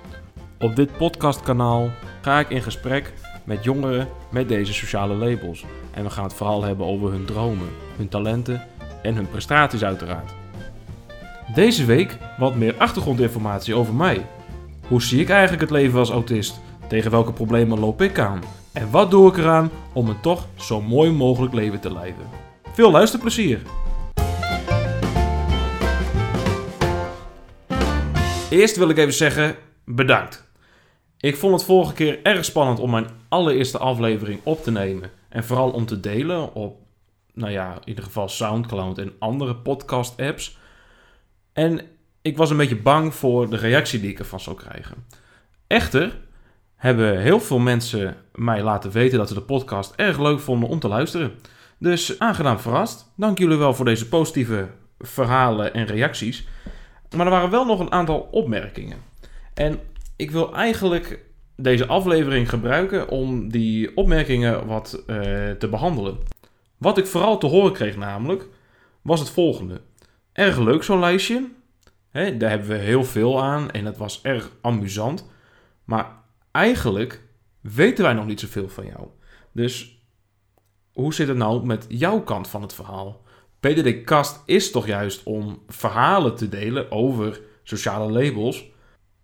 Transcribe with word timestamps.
Op 0.58 0.76
dit 0.76 0.96
podcastkanaal 0.96 1.90
ga 2.20 2.38
ik 2.38 2.50
in 2.50 2.62
gesprek 2.62 3.12
met 3.44 3.64
jongeren 3.64 4.08
met 4.30 4.48
deze 4.48 4.72
sociale 4.72 5.14
labels. 5.14 5.64
En 5.90 6.04
we 6.04 6.10
gaan 6.10 6.24
het 6.24 6.34
vooral 6.34 6.62
hebben 6.62 6.86
over 6.86 7.10
hun 7.10 7.24
dromen, 7.24 7.68
hun 7.96 8.08
talenten 8.08 8.66
en 9.02 9.14
hun 9.14 9.28
prestaties 9.28 9.84
uiteraard. 9.84 10.41
Deze 11.54 11.84
week 11.84 12.18
wat 12.38 12.54
meer 12.54 12.74
achtergrondinformatie 12.76 13.74
over 13.74 13.94
mij. 13.94 14.26
Hoe 14.88 15.02
zie 15.02 15.20
ik 15.20 15.28
eigenlijk 15.28 15.60
het 15.60 15.70
leven 15.70 15.98
als 15.98 16.10
autist? 16.10 16.60
Tegen 16.88 17.10
welke 17.10 17.32
problemen 17.32 17.78
loop 17.78 18.02
ik 18.02 18.18
aan? 18.18 18.42
En 18.72 18.90
wat 18.90 19.10
doe 19.10 19.28
ik 19.28 19.36
eraan 19.36 19.70
om 19.92 20.08
een 20.08 20.20
toch 20.20 20.46
zo 20.54 20.80
mooi 20.80 21.10
mogelijk 21.10 21.54
leven 21.54 21.80
te 21.80 21.92
leiden? 21.92 22.26
Veel 22.72 22.90
luisterplezier! 22.90 23.62
Eerst 28.50 28.76
wil 28.76 28.88
ik 28.88 28.98
even 28.98 29.12
zeggen 29.12 29.56
bedankt. 29.84 30.50
Ik 31.18 31.36
vond 31.36 31.54
het 31.54 31.64
vorige 31.64 31.92
keer 31.92 32.22
erg 32.22 32.44
spannend 32.44 32.78
om 32.78 32.90
mijn 32.90 33.06
allereerste 33.28 33.78
aflevering 33.78 34.40
op 34.42 34.62
te 34.62 34.70
nemen. 34.70 35.10
En 35.28 35.44
vooral 35.44 35.70
om 35.70 35.86
te 35.86 36.00
delen 36.00 36.54
op, 36.54 36.76
nou 37.34 37.52
ja, 37.52 37.72
in 37.72 37.88
ieder 37.88 38.04
geval 38.04 38.28
Soundcloud 38.28 38.98
en 38.98 39.12
andere 39.18 39.56
podcast 39.56 40.20
apps. 40.20 40.60
En 41.52 41.80
ik 42.22 42.36
was 42.36 42.50
een 42.50 42.56
beetje 42.56 42.82
bang 42.82 43.14
voor 43.14 43.50
de 43.50 43.56
reactie 43.56 44.00
die 44.00 44.10
ik 44.10 44.18
ervan 44.18 44.40
zou 44.40 44.56
krijgen. 44.56 44.96
Echter 45.66 46.18
hebben 46.76 47.20
heel 47.20 47.40
veel 47.40 47.58
mensen 47.58 48.16
mij 48.34 48.62
laten 48.62 48.90
weten 48.90 49.18
dat 49.18 49.28
ze 49.28 49.34
de 49.34 49.42
podcast 49.42 49.92
erg 49.96 50.18
leuk 50.18 50.40
vonden 50.40 50.68
om 50.68 50.78
te 50.78 50.88
luisteren. 50.88 51.32
Dus 51.78 52.18
aangenaam 52.18 52.58
verrast. 52.58 53.12
Dank 53.16 53.38
jullie 53.38 53.56
wel 53.56 53.74
voor 53.74 53.84
deze 53.84 54.08
positieve 54.08 54.68
verhalen 54.98 55.74
en 55.74 55.86
reacties. 55.86 56.46
Maar 57.16 57.26
er 57.26 57.32
waren 57.32 57.50
wel 57.50 57.64
nog 57.64 57.80
een 57.80 57.92
aantal 57.92 58.28
opmerkingen. 58.30 58.98
En 59.54 59.80
ik 60.16 60.30
wil 60.30 60.54
eigenlijk 60.54 61.24
deze 61.56 61.86
aflevering 61.86 62.48
gebruiken 62.48 63.08
om 63.08 63.48
die 63.48 63.96
opmerkingen 63.96 64.66
wat 64.66 65.02
uh, 65.06 65.16
te 65.50 65.68
behandelen. 65.70 66.18
Wat 66.78 66.98
ik 66.98 67.06
vooral 67.06 67.38
te 67.38 67.46
horen 67.46 67.72
kreeg 67.72 67.96
namelijk, 67.96 68.48
was 69.02 69.20
het 69.20 69.30
volgende. 69.30 69.80
Erg 70.32 70.58
leuk 70.58 70.82
zo'n 70.82 70.98
lijstje. 70.98 71.50
Daar 72.12 72.50
hebben 72.50 72.68
we 72.68 72.74
heel 72.74 73.04
veel 73.04 73.42
aan 73.42 73.70
en 73.70 73.84
het 73.84 73.96
was 73.96 74.22
erg 74.22 74.50
amusant. 74.60 75.30
Maar 75.84 76.16
eigenlijk 76.50 77.22
weten 77.60 78.04
wij 78.04 78.12
nog 78.12 78.26
niet 78.26 78.40
zoveel 78.40 78.68
van 78.68 78.86
jou. 78.86 79.06
Dus 79.52 80.04
hoe 80.92 81.14
zit 81.14 81.28
het 81.28 81.36
nou 81.36 81.66
met 81.66 81.86
jouw 81.88 82.20
kant 82.20 82.48
van 82.48 82.62
het 82.62 82.74
verhaal? 82.74 83.22
PDD 83.60 84.04
Kast 84.04 84.42
is 84.46 84.70
toch 84.70 84.86
juist 84.86 85.22
om 85.22 85.62
verhalen 85.68 86.36
te 86.36 86.48
delen 86.48 86.90
over 86.90 87.40
sociale 87.62 88.12
labels. 88.12 88.70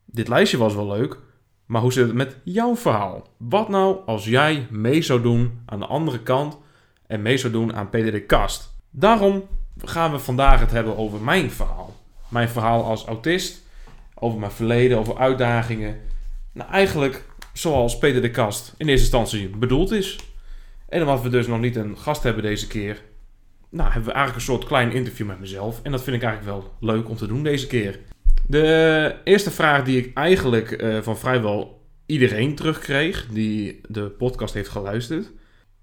Dit 0.05 0.29
lijstje 0.29 0.59
was 0.59 0.75
wel 0.75 0.87
leuk, 0.87 1.19
maar 1.67 1.83
hoe 1.83 1.93
zit 1.93 2.07
het 2.07 2.15
met 2.15 2.37
jouw 2.45 2.77
verhaal? 2.77 3.27
Wat 3.37 3.69
nou 3.69 3.99
als 4.07 4.25
jij 4.25 4.67
mee 4.71 5.03
zou 5.03 5.23
doen 5.23 5.61
aan 5.67 5.79
de 5.79 5.87
andere 5.87 6.23
kant 6.23 6.59
en 7.07 7.23
mee 7.23 7.37
zou 7.37 7.53
doen 7.53 7.75
aan 7.75 7.91
PDD 7.91 8.27
Kast? 8.27 8.77
Daarom 8.91 9.49
gaan 9.85 10.13
we 10.13 10.19
vandaag 10.19 10.61
het 10.61 10.71
hebben 10.71 10.97
over 10.97 11.21
mijn 11.21 11.51
verhaal. 11.51 11.97
Mijn 12.29 12.49
verhaal 12.49 12.85
als 12.85 13.05
autist, 13.05 13.63
over 14.15 14.39
mijn 14.39 14.53
verleden, 14.53 14.99
over 14.99 15.19
uitdagingen. 15.19 16.01
Nou, 16.53 16.71
eigenlijk 16.71 17.25
zoals 17.53 17.99
Peter 17.99 18.23
de 18.23 18.31
Kast 18.31 18.75
in 18.77 18.89
eerste 18.89 19.19
instantie 19.19 19.49
bedoeld 19.49 19.91
is. 19.91 20.19
En 20.89 21.01
omdat 21.01 21.23
we 21.23 21.29
dus 21.29 21.47
nog 21.47 21.61
niet 21.61 21.77
een 21.77 21.99
gast 21.99 22.23
hebben 22.23 22.43
deze 22.43 22.67
keer, 22.67 23.03
nou, 23.71 23.91
hebben 23.91 24.09
we 24.09 24.15
eigenlijk 24.15 24.47
een 24.47 24.53
soort 24.55 24.65
klein 24.65 24.93
interview 24.93 25.27
met 25.27 25.41
mezelf. 25.41 25.81
En 25.83 25.91
dat 25.91 26.03
vind 26.03 26.17
ik 26.17 26.23
eigenlijk 26.23 26.61
wel 26.61 26.73
leuk 26.81 27.09
om 27.09 27.17
te 27.17 27.27
doen 27.27 27.43
deze 27.43 27.67
keer. 27.67 27.99
De 28.47 29.17
eerste 29.25 29.51
vraag 29.51 29.85
die 29.85 29.99
ik 29.99 30.17
eigenlijk 30.17 30.83
uh, 30.83 31.03
van 31.03 31.19
vrijwel 31.19 31.87
iedereen 32.07 32.55
terugkreeg 32.55 33.27
die 33.33 33.81
de 33.89 34.11
podcast 34.11 34.55
heeft 34.55 34.69
geluisterd. 34.69 35.31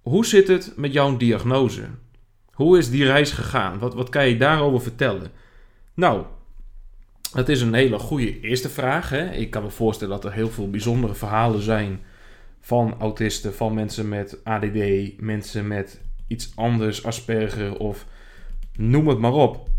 Hoe 0.02 0.26
zit 0.26 0.48
het 0.48 0.74
met 0.76 0.94
jouw 0.94 1.18
diagnose? 1.18 1.82
Hoe 2.56 2.78
is 2.78 2.90
die 2.90 3.06
reis 3.06 3.32
gegaan? 3.32 3.80
Wat, 3.80 3.94
wat 3.94 4.10
kan 4.10 4.28
je 4.28 4.38
daarover 4.38 4.82
vertellen? 4.82 5.32
Nou, 5.94 6.26
dat 7.34 7.50
is 7.50 7.62
een 7.62 7.74
hele 7.74 8.00
goede 8.00 8.40
eerste 8.40 8.70
vraag. 8.70 9.10
Hè? 9.10 9.32
Ik 9.32 9.50
kan 9.50 9.64
me 9.64 9.70
voorstellen 9.70 10.14
dat 10.14 10.26
er 10.26 10.34
heel 10.34 10.50
veel 10.50 10.70
bijzondere 10.70 11.14
verhalen 11.14 11.62
zijn 11.62 12.00
van 12.60 12.96
autisten, 13.00 13.56
van 13.56 13.74
mensen 13.74 14.10
met 14.10 14.38
ADD, 14.44 15.12
mensen 15.20 15.68
met 15.68 16.02
iets 16.28 16.52
anders, 16.56 17.06
Asperger 17.06 17.78
of 17.78 18.06
noem 18.78 19.08
het 19.08 19.20
maar 19.20 19.34
op. 19.34 19.70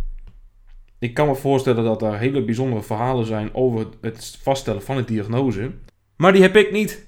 Ik 0.99 1.15
kan 1.15 1.27
me 1.27 1.35
voorstellen 1.35 1.85
dat 1.85 2.03
er 2.03 2.19
hele 2.19 2.45
bijzondere 2.45 2.83
verhalen 2.83 3.27
zijn 3.27 3.55
over 3.55 3.87
het 4.01 4.39
vaststellen 4.43 4.83
van 4.83 4.97
een 4.97 5.07
diagnose. 5.07 5.71
Maar 6.17 6.33
die 6.33 6.43
heb 6.43 6.57
ik 6.57 6.73
niet. 6.73 7.07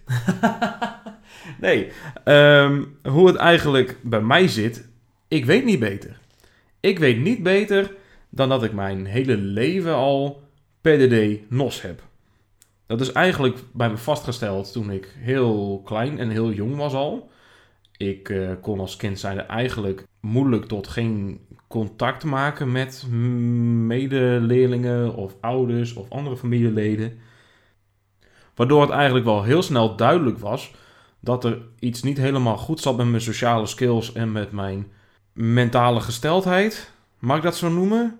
nee, 1.60 1.88
um, 2.24 2.98
hoe 3.02 3.26
het 3.26 3.36
eigenlijk 3.36 3.98
bij 4.02 4.20
mij 4.20 4.48
zit, 4.48 4.87
ik 5.28 5.44
weet 5.44 5.64
niet 5.64 5.78
beter. 5.78 6.18
Ik 6.80 6.98
weet 6.98 7.18
niet 7.18 7.42
beter 7.42 7.94
dan 8.28 8.48
dat 8.48 8.62
ik 8.62 8.72
mijn 8.72 9.04
hele 9.04 9.36
leven 9.36 9.94
al 9.94 10.42
PDD 10.80 11.50
NOS 11.50 11.82
heb. 11.82 12.02
Dat 12.86 13.00
is 13.00 13.12
eigenlijk 13.12 13.58
bij 13.72 13.90
me 13.90 13.96
vastgesteld 13.96 14.72
toen 14.72 14.90
ik 14.90 15.14
heel 15.16 15.82
klein 15.84 16.18
en 16.18 16.30
heel 16.30 16.52
jong 16.52 16.76
was 16.76 16.92
al. 16.92 17.30
Ik 17.96 18.28
uh, 18.28 18.50
kon 18.60 18.80
als 18.80 18.96
kind 18.96 19.18
zijn 19.18 19.46
eigenlijk 19.46 20.06
moeilijk 20.20 20.64
tot 20.64 20.88
geen 20.88 21.40
contact 21.68 22.24
maken 22.24 22.72
met 22.72 23.06
medeleerlingen 23.86 25.14
of 25.14 25.36
ouders 25.40 25.94
of 25.94 26.10
andere 26.10 26.36
familieleden. 26.36 27.18
Waardoor 28.54 28.80
het 28.80 28.90
eigenlijk 28.90 29.24
wel 29.24 29.42
heel 29.42 29.62
snel 29.62 29.96
duidelijk 29.96 30.38
was 30.38 30.74
dat 31.20 31.44
er 31.44 31.58
iets 31.78 32.02
niet 32.02 32.18
helemaal 32.18 32.56
goed 32.56 32.80
zat 32.80 32.96
met 32.96 33.06
mijn 33.06 33.22
sociale 33.22 33.66
skills 33.66 34.12
en 34.12 34.32
met 34.32 34.52
mijn 34.52 34.92
mentale 35.40 36.00
gesteldheid. 36.00 36.90
Mag 37.18 37.36
ik 37.36 37.42
dat 37.42 37.56
zo 37.56 37.68
noemen? 37.68 38.18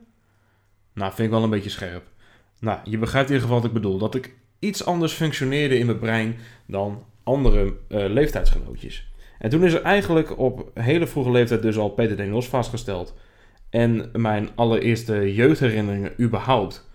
Nou, 0.93 1.13
vind 1.13 1.29
ik 1.29 1.35
wel 1.35 1.43
een 1.43 1.51
beetje 1.51 1.71
scherp. 1.71 2.05
Nou, 2.61 2.79
je 2.85 2.99
begrijpt 2.99 3.29
in 3.29 3.35
ieder 3.35 3.49
geval 3.49 3.63
wat 3.63 3.71
ik 3.71 3.83
bedoel. 3.83 3.99
Dat 3.99 4.15
ik 4.15 4.35
iets 4.59 4.85
anders 4.85 5.13
functioneerde 5.13 5.79
in 5.79 5.87
mijn 5.87 5.99
brein 5.99 6.37
dan 6.67 7.05
andere 7.23 7.65
uh, 7.65 7.75
leeftijdsgenootjes. 7.89 9.13
En 9.39 9.51
toen 9.51 9.65
is 9.65 9.73
er 9.73 9.83
eigenlijk 9.83 10.39
op 10.39 10.71
hele 10.75 11.07
vroege 11.07 11.31
leeftijd 11.31 11.63
dus 11.63 11.77
al 11.77 11.91
PTD-NOS 11.91 12.49
vastgesteld. 12.49 13.15
En 13.71 14.11
mijn 14.13 14.49
allereerste 14.55 15.35
jeugdherinneringen 15.35 16.13
überhaupt, 16.21 16.89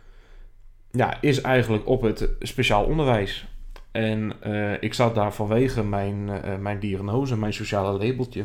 ja, 0.91 1.21
is 1.21 1.41
eigenlijk 1.41 1.87
op 1.87 2.01
het 2.01 2.29
speciaal 2.39 2.83
onderwijs. 2.83 3.47
En 3.91 4.33
uh, 4.47 4.81
ik 4.81 4.93
zat 4.93 5.15
daar 5.15 5.33
vanwege 5.33 5.83
mijn, 5.83 6.27
uh, 6.27 6.57
mijn 6.57 6.79
diagnose, 6.79 7.37
mijn 7.37 7.53
sociale 7.53 8.05
labeltje. 8.05 8.43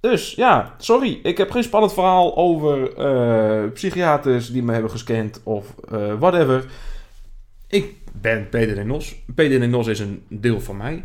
Dus 0.00 0.34
ja, 0.34 0.74
sorry, 0.78 1.20
ik 1.22 1.38
heb 1.38 1.50
geen 1.50 1.62
spannend 1.62 1.92
verhaal 1.92 2.36
over 2.36 2.98
uh, 2.98 3.72
psychiaters 3.72 4.50
die 4.50 4.62
me 4.62 4.72
hebben 4.72 4.90
gescand 4.90 5.40
of 5.44 5.74
uh, 5.92 6.14
whatever. 6.18 6.64
Ik 7.66 7.94
ben 8.12 8.48
Peter 8.48 8.86
Nos 9.68 9.86
is 9.86 10.00
een 10.00 10.22
deel 10.28 10.60
van 10.60 10.76
mij. 10.76 11.04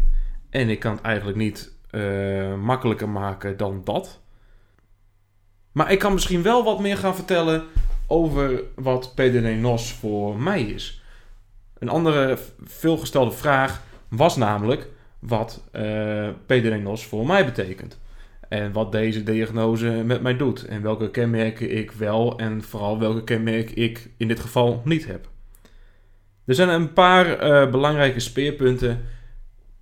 En 0.50 0.70
ik 0.70 0.80
kan 0.80 0.92
het 0.92 1.02
eigenlijk 1.02 1.38
niet 1.38 1.72
uh, 1.92 2.56
makkelijker 2.56 3.10
maken 3.10 3.58
dan 3.58 3.82
dat. 3.84 4.20
Maar 5.72 5.92
ik 5.92 6.00
kan 6.00 6.14
misschien 6.14 6.42
wel 6.42 6.64
wat 6.64 6.80
meer 6.80 6.98
gaan 6.98 7.16
vertellen 7.16 7.64
over 8.08 8.64
wat 8.76 9.12
PDD 9.16 9.60
NOS 9.60 9.94
voor 9.94 10.38
mij 10.38 10.62
is. 10.62 11.02
Een 11.80 11.90
andere 11.90 12.38
veelgestelde 12.64 13.32
vraag 13.32 13.82
was 14.08 14.36
namelijk 14.36 14.88
wat 15.20 15.64
uh, 15.74 16.28
eh, 16.28 16.96
voor 16.96 17.26
mij 17.26 17.46
betekent. 17.46 18.00
En 18.54 18.72
wat 18.72 18.92
deze 18.92 19.24
diagnose 19.24 19.90
met 20.06 20.22
mij 20.22 20.38
doet. 20.38 20.66
En 20.66 20.82
welke 20.82 21.12
kenmerken 21.12 21.78
ik 21.78 21.92
wel 21.92 22.40
en 22.40 22.64
vooral 22.64 23.00
welke 23.00 23.24
kenmerken 23.24 23.76
ik 23.76 24.10
in 24.18 24.28
dit 24.28 24.40
geval 24.40 24.82
niet 24.86 25.06
heb. 25.06 25.30
Er 26.46 26.56
zijn 26.56 26.70
een 26.70 26.94
paar 26.94 27.44
uh, 27.44 27.72
belangrijke 27.72 28.20
speerpunten 28.20 29.06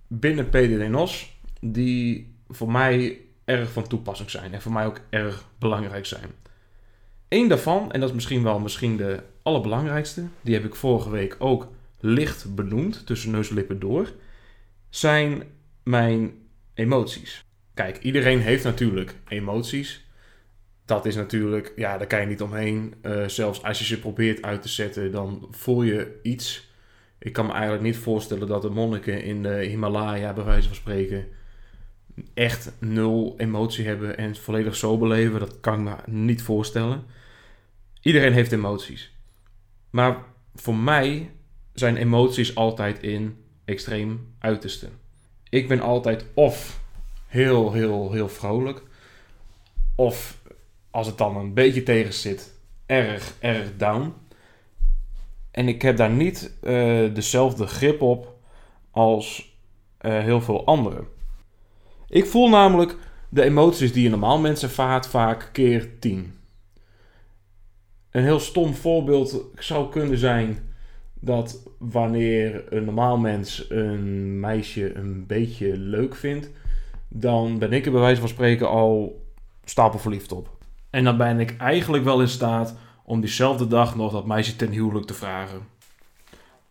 binnen 0.06 0.48
PDD 0.48 0.88
NOS 0.88 1.40
die 1.60 2.34
voor 2.48 2.70
mij 2.70 3.20
erg 3.44 3.72
van 3.72 3.88
toepassing 3.88 4.30
zijn 4.30 4.52
en 4.52 4.62
voor 4.62 4.72
mij 4.72 4.86
ook 4.86 5.00
erg 5.10 5.44
belangrijk 5.58 6.06
zijn. 6.06 6.30
Eén 7.28 7.48
daarvan, 7.48 7.92
en 7.92 8.00
dat 8.00 8.08
is 8.08 8.14
misschien 8.14 8.42
wel 8.42 8.58
misschien 8.58 8.96
de 8.96 9.22
allerbelangrijkste, 9.42 10.24
die 10.40 10.54
heb 10.54 10.64
ik 10.64 10.74
vorige 10.74 11.10
week 11.10 11.36
ook 11.38 11.68
licht 12.00 12.54
benoemd, 12.54 13.06
tussen 13.06 13.30
neus 13.30 13.48
en 13.48 13.54
lippen 13.54 13.80
door, 13.80 14.12
zijn 14.90 15.42
mijn 15.82 16.32
emoties. 16.74 17.44
Kijk, 17.74 17.98
iedereen 17.98 18.40
heeft 18.40 18.64
natuurlijk 18.64 19.14
emoties. 19.28 20.04
Dat 20.84 21.06
is 21.06 21.14
natuurlijk, 21.14 21.72
ja, 21.76 21.98
daar 21.98 22.06
kan 22.06 22.20
je 22.20 22.26
niet 22.26 22.42
omheen. 22.42 22.94
Uh, 23.02 23.28
zelfs 23.28 23.62
als 23.62 23.78
je 23.78 23.84
ze 23.84 24.00
probeert 24.00 24.42
uit 24.42 24.62
te 24.62 24.68
zetten, 24.68 25.12
dan 25.12 25.48
voel 25.50 25.82
je 25.82 26.18
iets. 26.22 26.70
Ik 27.18 27.32
kan 27.32 27.46
me 27.46 27.52
eigenlijk 27.52 27.82
niet 27.82 27.96
voorstellen 27.96 28.48
dat 28.48 28.62
de 28.62 28.70
monniken 28.70 29.22
in 29.22 29.42
de 29.42 29.54
Himalaya, 29.54 30.32
bij 30.32 30.44
wijze 30.44 30.66
van 30.66 30.76
spreken, 30.76 31.26
echt 32.34 32.72
nul 32.80 33.34
emotie 33.36 33.86
hebben 33.86 34.16
en 34.16 34.36
volledig 34.36 34.76
zo 34.76 34.98
beleven. 34.98 35.40
Dat 35.40 35.60
kan 35.60 35.74
ik 35.74 35.84
me 35.84 36.12
niet 36.12 36.42
voorstellen. 36.42 37.04
Iedereen 38.00 38.32
heeft 38.32 38.52
emoties. 38.52 39.16
Maar 39.90 40.24
voor 40.54 40.76
mij 40.76 41.30
zijn 41.72 41.96
emoties 41.96 42.54
altijd 42.54 43.02
in 43.02 43.36
extreem 43.64 44.34
uiterste. 44.38 44.88
Ik 45.48 45.68
ben 45.68 45.80
altijd 45.80 46.24
of 46.34 46.81
heel, 47.32 47.72
heel, 47.72 48.12
heel 48.12 48.28
vrolijk. 48.28 48.82
Of 49.94 50.38
als 50.90 51.06
het 51.06 51.18
dan 51.18 51.36
een 51.36 51.54
beetje 51.54 51.82
tegen 51.82 52.12
zit, 52.12 52.54
erg, 52.86 53.34
erg 53.38 53.76
down. 53.76 54.12
En 55.50 55.68
ik 55.68 55.82
heb 55.82 55.96
daar 55.96 56.10
niet 56.10 56.54
uh, 56.62 57.14
dezelfde 57.14 57.66
grip 57.66 58.00
op 58.00 58.36
als 58.90 59.56
uh, 60.00 60.18
heel 60.18 60.40
veel 60.40 60.66
anderen. 60.66 61.06
Ik 62.08 62.26
voel 62.26 62.48
namelijk 62.48 62.96
de 63.28 63.42
emoties 63.42 63.92
die 63.92 64.04
een 64.04 64.10
normaal 64.10 64.38
mens 64.38 64.62
ervaart 64.62 65.06
vaak 65.06 65.48
keer 65.52 65.98
10. 65.98 66.34
Een 68.10 68.22
heel 68.22 68.40
stom 68.40 68.74
voorbeeld 68.74 69.44
zou 69.58 69.90
kunnen 69.90 70.18
zijn 70.18 70.58
dat 71.14 71.68
wanneer 71.78 72.72
een 72.72 72.84
normaal 72.84 73.16
mens 73.16 73.70
een 73.70 74.40
meisje 74.40 74.94
een 74.94 75.26
beetje 75.26 75.76
leuk 75.76 76.14
vindt, 76.14 76.50
dan 77.14 77.58
ben 77.58 77.72
ik 77.72 77.86
er 77.86 77.92
bij 77.92 78.00
wijze 78.00 78.20
van 78.20 78.28
spreken 78.28 78.68
al 78.68 79.22
stapel 79.64 79.98
verliefd 79.98 80.32
op. 80.32 80.50
En 80.90 81.04
dan 81.04 81.16
ben 81.16 81.40
ik 81.40 81.56
eigenlijk 81.56 82.04
wel 82.04 82.20
in 82.20 82.28
staat 82.28 82.76
om 83.04 83.20
diezelfde 83.20 83.66
dag 83.66 83.96
nog 83.96 84.12
dat 84.12 84.26
meisje 84.26 84.56
ten 84.56 84.70
huwelijk 84.70 85.06
te 85.06 85.14
vragen. 85.14 85.60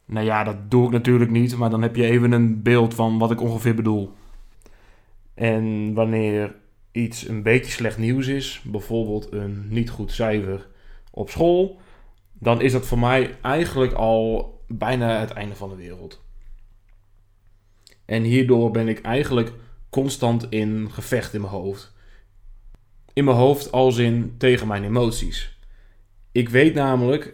Nou 0.05 0.25
ja, 0.25 0.43
dat 0.43 0.71
doe 0.71 0.85
ik 0.85 0.91
natuurlijk 0.91 1.31
niet, 1.31 1.57
maar 1.57 1.69
dan 1.69 1.81
heb 1.81 1.95
je 1.95 2.05
even 2.05 2.31
een 2.31 2.61
beeld 2.61 2.93
van 2.93 3.17
wat 3.17 3.31
ik 3.31 3.41
ongeveer 3.41 3.75
bedoel. 3.75 4.13
En 5.33 5.93
wanneer 5.93 6.55
iets 6.91 7.27
een 7.27 7.43
beetje 7.43 7.71
slecht 7.71 7.97
nieuws 7.97 8.27
is, 8.27 8.61
bijvoorbeeld 8.63 9.31
een 9.31 9.65
niet 9.69 9.89
goed 9.89 10.11
cijfer 10.11 10.67
op 11.11 11.29
school, 11.29 11.79
dan 12.33 12.61
is 12.61 12.71
dat 12.71 12.85
voor 12.85 12.99
mij 12.99 13.35
eigenlijk 13.41 13.93
al 13.93 14.53
bijna 14.67 15.19
het 15.19 15.31
einde 15.31 15.55
van 15.55 15.69
de 15.69 15.75
wereld. 15.75 16.23
En 18.05 18.23
hierdoor 18.23 18.71
ben 18.71 18.87
ik 18.87 19.01
eigenlijk 19.01 19.53
constant 19.91 20.47
in 20.49 20.91
gevecht 20.91 21.33
in 21.33 21.41
mijn 21.41 21.53
hoofd. 21.53 21.93
In 23.13 23.23
mijn 23.23 23.37
hoofd 23.37 23.71
als 23.71 23.97
in 23.97 24.35
tegen 24.37 24.67
mijn 24.67 24.83
emoties. 24.83 25.59
Ik 26.31 26.49
weet 26.49 26.73
namelijk, 26.73 27.33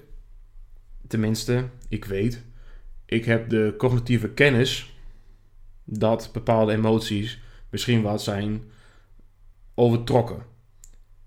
tenminste, 1.08 1.70
ik 1.90 2.06
weet, 2.06 2.44
ik 3.06 3.26
heb 3.26 3.50
de 3.50 3.74
cognitieve 3.78 4.30
kennis 4.30 4.94
dat 5.84 6.30
bepaalde 6.34 6.72
emoties 6.72 7.40
misschien 7.70 8.02
wat 8.02 8.22
zijn 8.22 8.64
overtrokken. 9.76 10.44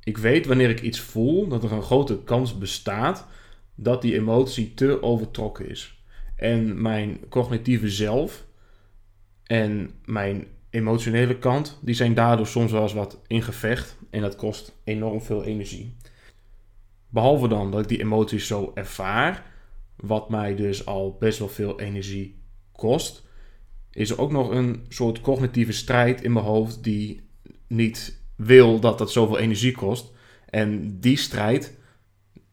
Ik 0.03 0.19
weet 0.19 0.47
wanneer 0.47 0.71
ik 0.71 0.83
iets 0.83 1.01
voel 1.01 1.49
dat 1.49 1.65
er 1.65 1.73
een 1.73 1.83
grote 1.83 2.23
kans 2.25 2.59
bestaat 2.59 3.27
dat 3.75 4.03
die 4.03 4.15
emotie 4.15 4.75
te 4.75 5.03
overtrokken 5.03 5.69
is. 5.69 6.03
En 6.37 6.83
mijn 6.83 7.29
cognitieve 7.29 7.91
zelf 7.91 8.45
en 9.45 9.91
mijn 10.05 10.47
emotionele 10.71 11.39
kant, 11.39 11.79
die 11.83 11.95
zijn 11.95 12.15
daardoor 12.15 12.47
soms 12.47 12.73
wel 12.73 12.83
eens 12.83 12.93
wat 12.93 13.21
in 13.27 13.43
gevecht 13.43 13.97
en 14.11 14.21
dat 14.21 14.37
kost 14.37 14.77
enorm 14.85 15.23
veel 15.23 15.45
energie. 15.45 15.97
Behalve 17.09 17.49
dan 17.49 17.71
dat 17.71 17.81
ik 17.81 17.89
die 17.89 18.01
emoties 18.01 18.47
zo 18.47 18.71
ervaar, 18.75 19.47
wat 19.97 20.31
mij 20.31 20.55
dus 20.55 20.87
al 20.87 21.17
best 21.19 21.39
wel 21.39 21.49
veel 21.49 21.81
energie 21.81 22.43
kost, 22.73 23.29
is 23.91 24.11
er 24.11 24.21
ook 24.21 24.33
nog 24.33 24.51
een 24.51 24.85
soort 24.89 25.21
cognitieve 25.21 25.73
strijd 25.73 26.23
in 26.23 26.33
mijn 26.33 26.45
hoofd 26.45 26.85
die 26.85 27.21
niet 27.67 28.19
wil 28.37 28.81
dat 28.81 28.99
dat 28.99 29.13
zoveel 29.13 29.39
energie 29.39 29.73
kost. 29.73 30.13
En 30.49 31.01
die 31.01 31.17
strijd 31.17 31.79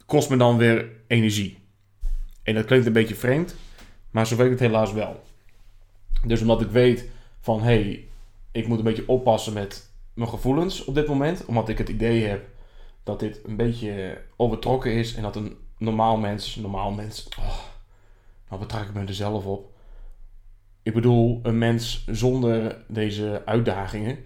kost 0.05 0.29
me 0.29 0.37
dan 0.37 0.57
weer 0.57 0.91
energie. 1.07 1.57
En 2.43 2.55
dat 2.55 2.65
klinkt 2.65 2.85
een 2.85 2.93
beetje 2.93 3.15
vreemd, 3.15 3.55
maar 4.11 4.27
zo 4.27 4.35
werkt 4.35 4.51
het 4.51 4.59
helaas 4.59 4.93
wel. 4.93 5.23
Dus 6.25 6.41
omdat 6.41 6.61
ik 6.61 6.69
weet 6.69 7.09
van 7.47 7.61
hey, 7.61 8.07
ik 8.51 8.67
moet 8.67 8.77
een 8.77 8.83
beetje 8.83 9.07
oppassen 9.07 9.53
met 9.53 9.91
mijn 10.13 10.29
gevoelens 10.29 10.85
op 10.85 10.95
dit 10.95 11.07
moment, 11.07 11.45
omdat 11.45 11.69
ik 11.69 11.77
het 11.77 11.89
idee 11.89 12.23
heb 12.23 12.49
dat 13.03 13.19
dit 13.19 13.41
een 13.45 13.55
beetje 13.55 14.21
overtrokken 14.35 14.93
is 14.93 15.15
en 15.15 15.21
dat 15.21 15.35
een 15.35 15.57
normaal 15.77 16.17
mens, 16.17 16.55
normaal 16.55 16.91
mens, 16.91 17.29
oh, 17.39 17.59
nou 18.49 18.61
betrek 18.61 18.83
ik 18.83 18.93
me 18.93 19.05
er 19.05 19.13
zelf 19.13 19.45
op, 19.45 19.71
ik 20.83 20.93
bedoel, 20.93 21.39
een 21.43 21.57
mens 21.57 22.05
zonder 22.07 22.83
deze 22.87 23.41
uitdagingen, 23.45 24.17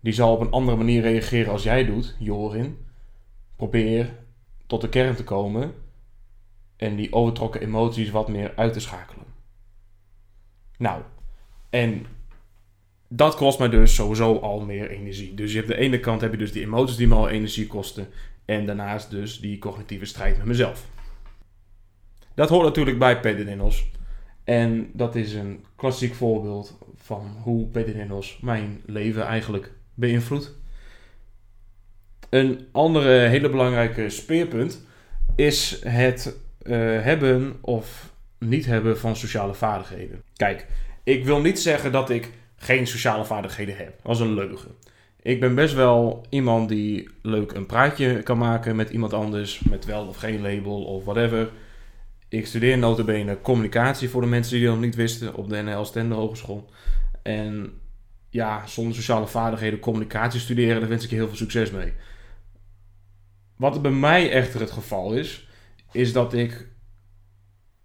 die 0.00 0.12
zal 0.12 0.32
op 0.32 0.40
een 0.40 0.50
andere 0.50 0.76
manier 0.76 1.02
reageren 1.02 1.52
als 1.52 1.62
jij 1.62 1.84
doet, 1.84 2.16
Jorin. 2.18 2.86
Probeer 3.56 4.18
tot 4.66 4.80
de 4.80 4.88
kern 4.88 5.16
te 5.16 5.24
komen 5.24 5.74
en 6.76 6.96
die 6.96 7.12
overtrokken 7.12 7.60
emoties 7.60 8.10
wat 8.10 8.28
meer 8.28 8.52
uit 8.56 8.72
te 8.72 8.80
schakelen. 8.80 9.26
Nou, 10.78 11.02
en 11.70 12.06
dat 13.08 13.34
kost 13.34 13.58
mij 13.58 13.68
dus 13.68 13.94
sowieso 13.94 14.36
al 14.36 14.60
meer 14.60 14.90
energie. 14.90 15.34
Dus 15.34 15.50
je 15.50 15.56
hebt 15.56 15.68
de 15.68 15.76
ene 15.76 16.00
kant 16.00 16.20
heb 16.20 16.30
je 16.30 16.38
dus 16.38 16.52
die 16.52 16.62
emoties 16.62 16.96
die 16.96 17.08
me 17.08 17.14
al 17.14 17.28
energie 17.28 17.66
kosten. 17.66 18.08
En 18.44 18.66
daarnaast 18.66 19.10
dus 19.10 19.40
die 19.40 19.58
cognitieve 19.58 20.04
strijd 20.04 20.36
met 20.36 20.46
mezelf. 20.46 20.86
Dat 22.34 22.48
hoort 22.48 22.64
natuurlijk 22.64 22.98
bij 22.98 23.20
PDD-NOS. 23.20 23.90
En 24.44 24.90
dat 24.92 25.14
is 25.14 25.34
een 25.34 25.64
klassiek 25.76 26.14
voorbeeld 26.14 26.78
van 26.96 27.36
hoe 27.42 27.68
PDD-NOS 27.68 28.38
mijn 28.40 28.80
leven 28.86 29.22
eigenlijk 29.22 29.72
beïnvloedt. 29.94 30.54
Een 32.30 32.66
andere 32.72 33.28
hele 33.28 33.50
belangrijke 33.50 34.10
speerpunt 34.10 34.86
is 35.36 35.80
het 35.84 36.36
uh, 36.62 36.72
hebben 37.02 37.56
of 37.60 38.12
niet 38.38 38.66
hebben 38.66 38.98
van 38.98 39.16
sociale 39.16 39.54
vaardigheden. 39.54 40.22
Kijk, 40.36 40.66
ik 41.04 41.24
wil 41.24 41.40
niet 41.40 41.60
zeggen 41.60 41.92
dat 41.92 42.10
ik 42.10 42.30
geen 42.58 42.86
sociale 42.86 43.24
vaardigheden 43.24 43.76
heb. 43.76 44.00
Dat 44.02 44.14
is 44.14 44.20
een 44.20 44.34
leugen. 44.34 44.70
Ik 45.22 45.40
ben 45.40 45.54
best 45.54 45.74
wel 45.74 46.26
iemand 46.28 46.68
die 46.68 47.08
leuk 47.22 47.52
een 47.52 47.66
praatje 47.66 48.22
kan 48.22 48.38
maken 48.38 48.76
met 48.76 48.90
iemand 48.90 49.12
anders, 49.12 49.60
met 49.60 49.84
wel 49.84 50.06
of 50.06 50.16
geen 50.16 50.40
label 50.40 50.84
of 50.84 51.04
whatever. 51.04 51.50
Ik 52.28 52.46
studeer 52.46 52.78
notabene 52.78 53.40
communicatie 53.40 54.08
voor 54.08 54.20
de 54.20 54.26
mensen 54.26 54.56
die 54.56 54.64
dat 54.64 54.74
nog 54.74 54.84
niet 54.84 54.94
wisten 54.94 55.34
op 55.34 55.48
de 55.48 55.62
NL 55.62 55.84
Stende 55.84 56.14
Hogeschool. 56.14 56.70
En 57.22 57.80
ja, 58.30 58.66
zonder 58.66 58.94
sociale 58.94 59.26
vaardigheden 59.26 59.78
communicatie 59.78 60.40
studeren, 60.40 60.80
daar 60.80 60.88
wens 60.88 61.04
ik 61.04 61.10
je 61.10 61.16
heel 61.16 61.26
veel 61.26 61.36
succes 61.36 61.70
mee. 61.70 61.92
Wat 63.56 63.82
bij 63.82 63.90
mij 63.90 64.30
echter 64.30 64.60
het 64.60 64.70
geval 64.70 65.14
is, 65.14 65.48
is 65.92 66.12
dat 66.12 66.34
ik 66.34 66.68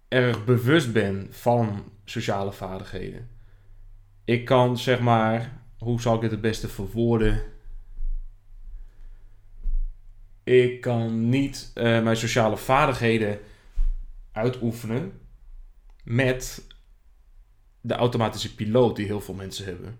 erg 0.08 0.44
bewust 0.44 0.92
ben 0.92 1.26
van 1.30 1.84
sociale 2.04 2.52
vaardigheden. 2.52 3.28
Ik 4.24 4.44
kan 4.44 4.78
zeg 4.78 5.00
maar, 5.00 5.62
hoe 5.78 6.00
zal 6.00 6.14
ik 6.16 6.22
het 6.22 6.30
het 6.30 6.40
beste 6.40 6.68
verwoorden? 6.68 7.42
Ik 10.44 10.80
kan 10.80 11.28
niet 11.28 11.70
uh, 11.74 12.02
mijn 12.02 12.16
sociale 12.16 12.56
vaardigheden 12.56 13.40
uitoefenen 14.32 15.20
met 16.04 16.66
de 17.80 17.94
automatische 17.94 18.54
piloot 18.54 18.96
die 18.96 19.06
heel 19.06 19.20
veel 19.20 19.34
mensen 19.34 19.64
hebben. 19.64 19.98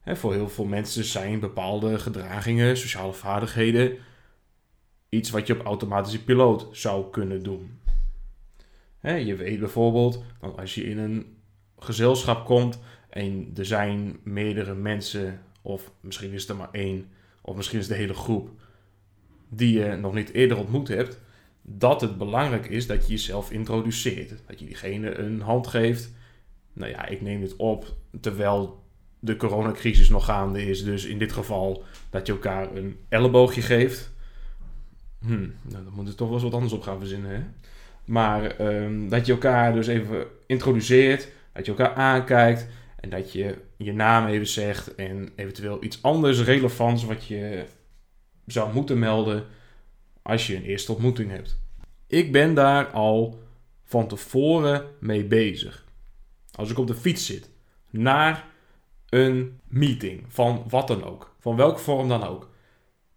Hè, 0.00 0.16
voor 0.16 0.32
heel 0.32 0.48
veel 0.48 0.64
mensen 0.64 1.04
zijn 1.04 1.40
bepaalde 1.40 1.98
gedragingen, 1.98 2.76
sociale 2.76 3.12
vaardigheden 3.12 3.98
iets 5.08 5.30
wat 5.30 5.46
je 5.46 5.58
op 5.58 5.66
automatische 5.66 6.24
piloot 6.24 6.68
zou 6.72 7.10
kunnen 7.10 7.42
doen. 7.42 7.80
Je 9.00 9.34
weet 9.36 9.58
bijvoorbeeld 9.58 10.24
als 10.56 10.74
je 10.74 10.84
in 10.84 10.98
een 10.98 11.36
gezelschap 11.78 12.46
komt 12.46 12.78
en 13.12 13.50
er 13.56 13.66
zijn 13.66 14.18
meerdere 14.22 14.74
mensen, 14.74 15.40
of 15.62 15.92
misschien 16.00 16.32
is 16.32 16.48
er 16.48 16.56
maar 16.56 16.68
één, 16.72 17.08
of 17.40 17.56
misschien 17.56 17.78
is 17.78 17.86
de 17.86 17.94
hele 17.94 18.14
groep, 18.14 18.50
die 19.48 19.78
je 19.78 19.96
nog 19.96 20.14
niet 20.14 20.32
eerder 20.32 20.58
ontmoet 20.58 20.88
hebt, 20.88 21.20
dat 21.62 22.00
het 22.00 22.18
belangrijk 22.18 22.66
is 22.66 22.86
dat 22.86 23.06
je 23.06 23.12
jezelf 23.12 23.50
introduceert. 23.50 24.32
Dat 24.46 24.58
je 24.58 24.66
diegene 24.66 25.18
een 25.18 25.40
hand 25.40 25.66
geeft. 25.66 26.12
Nou 26.72 26.90
ja, 26.90 27.06
ik 27.06 27.20
neem 27.20 27.40
dit 27.40 27.56
op 27.56 27.94
terwijl 28.20 28.82
de 29.18 29.36
coronacrisis 29.36 30.08
nog 30.08 30.24
gaande 30.24 30.66
is. 30.66 30.84
Dus 30.84 31.04
in 31.04 31.18
dit 31.18 31.32
geval 31.32 31.84
dat 32.10 32.26
je 32.26 32.32
elkaar 32.32 32.76
een 32.76 32.96
elleboogje 33.08 33.62
geeft. 33.62 34.12
Hm, 35.20 35.48
nou, 35.62 35.84
dan 35.84 35.92
moet 35.94 36.08
je 36.08 36.14
toch 36.14 36.26
wel 36.26 36.36
eens 36.36 36.44
wat 36.44 36.54
anders 36.54 36.72
op 36.72 36.82
gaan 36.82 36.98
verzinnen, 36.98 37.30
hè? 37.30 37.42
Maar 38.04 38.44
ehm, 38.56 39.08
dat 39.08 39.26
je 39.26 39.32
elkaar 39.32 39.72
dus 39.72 39.86
even 39.86 40.26
introduceert, 40.46 41.28
dat 41.52 41.64
je 41.64 41.70
elkaar 41.70 41.94
aankijkt 41.94 42.66
en 43.02 43.10
dat 43.10 43.32
je 43.32 43.58
je 43.76 43.92
naam 43.92 44.26
even 44.26 44.46
zegt 44.46 44.94
en 44.94 45.28
eventueel 45.36 45.84
iets 45.84 46.02
anders 46.02 46.40
relevants 46.40 47.04
wat 47.04 47.26
je 47.26 47.64
zou 48.46 48.72
moeten 48.72 48.98
melden 48.98 49.46
als 50.22 50.46
je 50.46 50.56
een 50.56 50.64
eerste 50.64 50.92
ontmoeting 50.92 51.30
hebt. 51.30 51.60
Ik 52.06 52.32
ben 52.32 52.54
daar 52.54 52.86
al 52.86 53.42
van 53.84 54.08
tevoren 54.08 54.84
mee 55.00 55.24
bezig. 55.24 55.86
Als 56.54 56.70
ik 56.70 56.78
op 56.78 56.86
de 56.86 56.94
fiets 56.94 57.26
zit 57.26 57.50
naar 57.90 58.46
een 59.08 59.60
meeting 59.68 60.24
van 60.28 60.64
wat 60.68 60.88
dan 60.88 61.04
ook, 61.04 61.34
van 61.38 61.56
welke 61.56 61.80
vorm 61.80 62.08
dan 62.08 62.24
ook. 62.24 62.50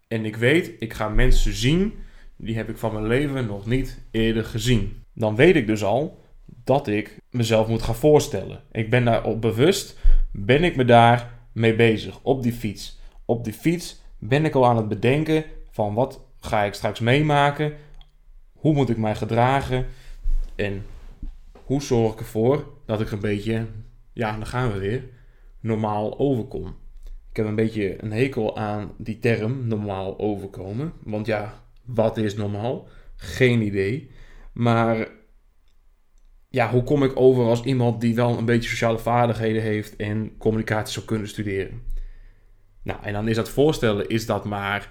En 0.08 0.24
ik 0.24 0.36
weet, 0.36 0.72
ik 0.78 0.92
ga 0.92 1.08
mensen 1.08 1.54
zien, 1.54 1.94
die 2.36 2.56
heb 2.56 2.68
ik 2.68 2.76
van 2.76 2.92
mijn 2.92 3.06
leven 3.06 3.46
nog 3.46 3.66
niet 3.66 4.02
eerder 4.10 4.44
gezien. 4.44 5.02
Dan 5.12 5.36
weet 5.36 5.56
ik 5.56 5.66
dus 5.66 5.84
al 5.84 6.24
dat 6.46 6.86
ik 6.86 7.18
mezelf 7.30 7.68
moet 7.68 7.82
gaan 7.82 7.94
voorstellen. 7.94 8.62
Ik 8.72 8.90
ben 8.90 9.04
daarop 9.04 9.40
bewust, 9.40 9.98
ben 10.32 10.64
ik 10.64 10.76
me 10.76 10.84
daar 10.84 11.34
mee 11.52 11.74
bezig, 11.74 12.20
op 12.22 12.42
die 12.42 12.52
fiets. 12.52 13.00
Op 13.24 13.44
die 13.44 13.52
fiets 13.52 14.00
ben 14.18 14.44
ik 14.44 14.54
al 14.54 14.66
aan 14.66 14.76
het 14.76 14.88
bedenken 14.88 15.44
van 15.70 15.94
wat 15.94 16.24
ga 16.40 16.62
ik 16.62 16.74
straks 16.74 17.00
meemaken, 17.00 17.74
hoe 18.52 18.74
moet 18.74 18.90
ik 18.90 18.96
mij 18.96 19.14
gedragen 19.14 19.86
en 20.54 20.84
hoe 21.52 21.82
zorg 21.82 22.12
ik 22.12 22.18
ervoor 22.18 22.72
dat 22.86 23.00
ik 23.00 23.10
een 23.10 23.20
beetje, 23.20 23.66
ja, 24.12 24.32
dan 24.32 24.46
gaan 24.46 24.72
we 24.72 24.78
weer, 24.78 25.08
normaal 25.60 26.18
overkom. 26.18 26.76
Ik 27.30 27.36
heb 27.36 27.46
een 27.46 27.54
beetje 27.54 28.02
een 28.02 28.12
hekel 28.12 28.56
aan 28.56 28.92
die 28.98 29.18
term 29.18 29.66
normaal 29.66 30.18
overkomen. 30.18 30.92
Want 31.04 31.26
ja, 31.26 31.62
wat 31.84 32.16
is 32.16 32.36
normaal? 32.36 32.88
Geen 33.16 33.60
idee. 33.62 34.10
Maar 34.52 35.08
ja, 36.56 36.70
hoe 36.70 36.82
kom 36.82 37.02
ik 37.02 37.12
over 37.14 37.44
als 37.44 37.62
iemand 37.62 38.00
die 38.00 38.14
wel 38.14 38.38
een 38.38 38.44
beetje 38.44 38.68
sociale 38.68 38.98
vaardigheden 38.98 39.62
heeft 39.62 39.96
en 39.96 40.36
communicatie 40.38 40.92
zou 40.92 41.06
kunnen 41.06 41.28
studeren? 41.28 41.82
Nou, 42.82 43.02
en 43.02 43.12
dan 43.12 43.28
is 43.28 43.36
dat 43.36 43.48
voorstellen, 43.48 44.08
is 44.08 44.26
dat 44.26 44.44
maar 44.44 44.90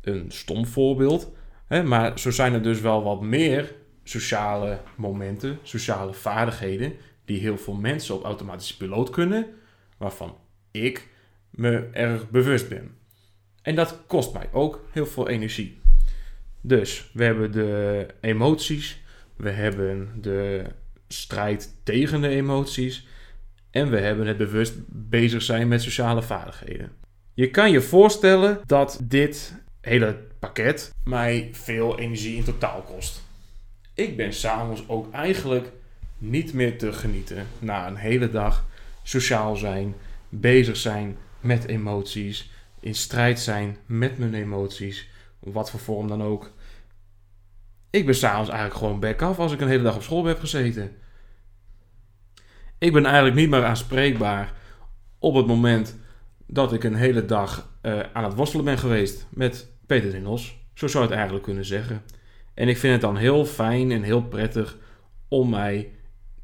een 0.00 0.24
stom 0.30 0.66
voorbeeld. 0.66 1.32
Hè? 1.66 1.82
Maar 1.82 2.18
zo 2.18 2.30
zijn 2.30 2.52
er 2.52 2.62
dus 2.62 2.80
wel 2.80 3.02
wat 3.02 3.22
meer 3.22 3.74
sociale 4.04 4.80
momenten, 4.96 5.58
sociale 5.62 6.12
vaardigheden, 6.12 6.92
die 7.24 7.40
heel 7.40 7.58
veel 7.58 7.74
mensen 7.74 8.14
op 8.14 8.24
automatische 8.24 8.76
piloot 8.76 9.10
kunnen, 9.10 9.46
waarvan 9.96 10.36
ik 10.70 11.08
me 11.50 11.88
erg 11.92 12.30
bewust 12.30 12.68
ben. 12.68 12.96
En 13.62 13.74
dat 13.74 14.00
kost 14.06 14.32
mij 14.32 14.48
ook 14.52 14.84
heel 14.90 15.06
veel 15.06 15.28
energie. 15.28 15.78
Dus 16.60 17.10
we 17.12 17.24
hebben 17.24 17.52
de 17.52 18.06
emoties, 18.20 19.02
we 19.36 19.50
hebben 19.50 20.18
de 20.20 20.64
strijd 21.20 21.74
tegen 21.82 22.20
de 22.20 22.28
emoties 22.28 23.06
en 23.70 23.90
we 23.90 23.98
hebben 23.98 24.26
het 24.26 24.36
bewust 24.36 24.74
bezig 24.88 25.42
zijn 25.42 25.68
met 25.68 25.82
sociale 25.82 26.22
vaardigheden. 26.22 26.92
Je 27.34 27.50
kan 27.50 27.70
je 27.70 27.80
voorstellen 27.80 28.60
dat 28.66 29.00
dit 29.02 29.62
hele 29.80 30.16
pakket 30.38 30.94
mij 31.04 31.48
veel 31.52 31.98
energie 31.98 32.36
in 32.36 32.44
totaal 32.44 32.82
kost. 32.82 33.22
Ik 33.94 34.16
ben 34.16 34.32
s'avonds 34.32 34.88
ook 34.88 35.12
eigenlijk 35.12 35.70
niet 36.18 36.52
meer 36.52 36.78
te 36.78 36.92
genieten 36.92 37.46
na 37.58 37.86
een 37.86 37.96
hele 37.96 38.30
dag 38.30 38.66
sociaal 39.02 39.56
zijn, 39.56 39.94
bezig 40.28 40.76
zijn 40.76 41.16
met 41.40 41.66
emoties, 41.66 42.50
in 42.80 42.94
strijd 42.94 43.40
zijn 43.40 43.76
met 43.86 44.18
mijn 44.18 44.34
emoties, 44.34 45.08
wat 45.38 45.70
voor 45.70 45.80
vorm 45.80 46.08
dan 46.08 46.22
ook. 46.22 46.50
Ik 47.90 48.06
ben 48.06 48.14
s'avonds 48.14 48.50
eigenlijk 48.50 48.78
gewoon 48.78 49.00
back 49.00 49.22
af 49.22 49.38
als 49.38 49.52
ik 49.52 49.60
een 49.60 49.68
hele 49.68 49.82
dag 49.82 49.96
op 49.96 50.02
school 50.02 50.24
heb 50.24 50.38
gezeten. 50.38 50.96
Ik 52.84 52.92
ben 52.92 53.04
eigenlijk 53.04 53.36
niet 53.36 53.50
meer 53.50 53.64
aanspreekbaar 53.64 54.52
op 55.18 55.34
het 55.34 55.46
moment 55.46 55.98
dat 56.46 56.72
ik 56.72 56.84
een 56.84 56.94
hele 56.94 57.24
dag 57.24 57.70
uh, 57.82 58.00
aan 58.12 58.24
het 58.24 58.34
worstelen 58.34 58.64
ben 58.64 58.78
geweest 58.78 59.26
met 59.30 59.72
Peter 59.86 60.10
Dingels. 60.10 60.56
Zo 60.74 60.86
zou 60.86 61.04
het 61.04 61.12
eigenlijk 61.12 61.44
kunnen 61.44 61.64
zeggen. 61.64 62.02
En 62.54 62.68
ik 62.68 62.78
vind 62.78 62.92
het 62.92 63.00
dan 63.00 63.16
heel 63.16 63.44
fijn 63.44 63.90
en 63.90 64.02
heel 64.02 64.22
prettig 64.22 64.78
om 65.28 65.50
mij 65.50 65.92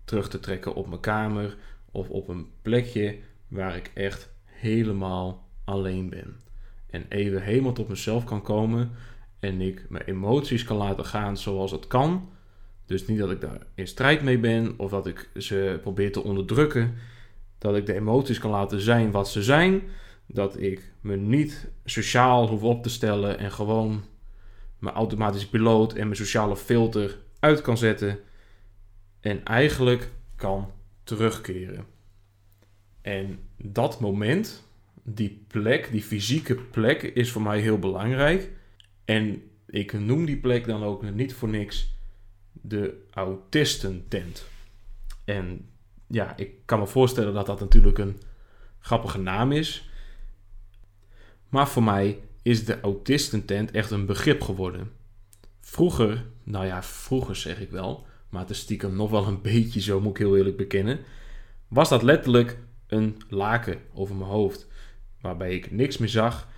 terug 0.05 0.29
te 0.29 0.41
trekken 0.41 0.75
op 0.75 0.89
mijn 0.89 1.01
kamer 1.01 1.57
of 1.91 2.09
op 2.09 2.29
een 2.29 2.47
plekje 2.63 3.19
waar 3.49 3.77
ik 3.77 3.91
echt 3.95 4.33
helemaal 4.45 5.49
alleen 5.65 6.11
ben. 6.11 6.41
En 6.91 7.05
even 7.09 7.43
helemaal 7.43 7.73
tot 7.73 7.89
mezelf 7.89 8.25
kan 8.25 8.43
komen 8.43 8.91
en 9.41 9.61
ik 9.61 9.87
mijn 9.89 10.05
emoties 10.05 10.65
kan 10.65 10.77
laten 10.77 11.05
gaan 11.05 11.37
zoals 11.37 11.71
het 11.71 11.87
kan. 11.87 12.29
Dus 12.91 13.07
niet 13.07 13.19
dat 13.19 13.31
ik 13.31 13.41
daar 13.41 13.67
in 13.75 13.87
strijd 13.87 14.23
mee 14.23 14.39
ben 14.39 14.75
of 14.77 14.91
dat 14.91 15.07
ik 15.07 15.29
ze 15.37 15.79
probeer 15.83 16.13
te 16.13 16.23
onderdrukken. 16.23 16.95
Dat 17.59 17.77
ik 17.77 17.87
de 17.87 17.95
emoties 17.95 18.39
kan 18.39 18.51
laten 18.51 18.81
zijn 18.81 19.11
wat 19.11 19.29
ze 19.29 19.43
zijn. 19.43 19.83
Dat 20.27 20.61
ik 20.61 20.93
me 21.01 21.17
niet 21.17 21.71
sociaal 21.85 22.49
hoef 22.49 22.63
op 22.63 22.83
te 22.83 22.89
stellen 22.89 23.39
en 23.39 23.53
gewoon 23.53 24.05
mijn 24.79 24.95
automatische 24.95 25.49
piloot 25.49 25.93
en 25.93 26.05
mijn 26.05 26.17
sociale 26.17 26.57
filter 26.57 27.19
uit 27.41 27.61
kan 27.61 27.79
zetten. 27.79 28.19
En 29.21 29.45
eigenlijk 29.45 30.11
kan 30.37 30.71
terugkeren. 31.05 31.87
En 33.03 33.39
dat 33.57 34.01
moment, 34.01 34.69
die 35.03 35.45
plek, 35.49 35.89
die 35.93 36.03
fysieke 36.03 36.55
plek, 36.55 37.03
is 37.03 37.31
voor 37.31 37.43
mij 37.43 37.61
heel 37.61 37.79
belangrijk. 37.79 38.51
En 39.05 39.43
ik 39.67 39.93
noem 39.93 40.25
die 40.25 40.39
plek 40.41 40.67
dan 40.67 40.83
ook 40.83 41.11
niet 41.11 41.35
voor 41.35 41.49
niks 41.49 41.99
de 42.61 43.07
autistentent. 43.11 44.45
En 45.25 45.69
ja, 46.07 46.37
ik 46.37 46.51
kan 46.65 46.79
me 46.79 46.87
voorstellen 46.87 47.35
dat 47.35 47.47
dat 47.47 47.61
natuurlijk 47.61 47.99
een 47.99 48.21
grappige 48.79 49.19
naam 49.19 49.53
is. 49.53 49.91
Maar 51.49 51.69
voor 51.69 51.83
mij 51.83 52.21
is 52.43 52.65
de 52.65 52.81
autistentent 52.81 53.71
echt 53.71 53.91
een 53.91 54.07
begrip 54.07 54.43
geworden. 54.43 54.91
Vroeger, 55.61 56.27
nou 56.43 56.67
ja, 56.67 56.83
vroeger 56.83 57.37
zeg 57.37 57.61
ik 57.61 57.71
wel, 57.71 58.07
maar 58.29 58.41
het 58.41 58.51
is 58.51 58.59
stiekem 58.59 58.97
nog 58.97 59.11
wel 59.11 59.27
een 59.27 59.43
beetje 59.53 59.81
zo, 59.81 60.01
moet 60.01 60.11
ik 60.11 60.19
heel 60.19 60.37
eerlijk 60.37 60.57
bekennen, 60.57 60.99
was 61.69 61.89
dat 61.89 62.03
letterlijk 62.03 62.59
een 62.87 63.23
laken 63.29 63.79
over 63.95 64.15
mijn 64.15 64.31
hoofd, 64.31 64.69
waarbij 65.21 65.55
ik 65.55 65.71
niks 65.71 65.99
meer 65.99 66.09
zag, 66.09 66.49